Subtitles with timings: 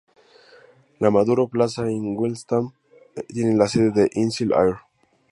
[0.97, 2.63] La Maduro Plaza en Willemstad
[3.27, 4.77] tiene la sede de Insel Air.